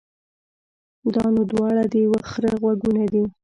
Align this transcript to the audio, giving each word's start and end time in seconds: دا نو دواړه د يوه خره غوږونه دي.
دا 1.13 1.25
نو 1.35 1.41
دواړه 1.51 1.83
د 1.91 1.93
يوه 2.05 2.19
خره 2.29 2.51
غوږونه 2.61 3.03
دي. 3.13 3.23